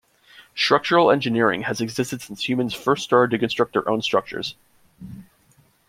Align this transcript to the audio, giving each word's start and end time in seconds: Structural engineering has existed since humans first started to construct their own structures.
Structural 0.55 1.11
engineering 1.11 1.61
has 1.61 1.79
existed 1.79 2.23
since 2.23 2.49
humans 2.49 2.73
first 2.73 3.03
started 3.03 3.29
to 3.29 3.37
construct 3.39 3.73
their 3.73 3.87
own 3.87 4.01
structures. 4.01 4.55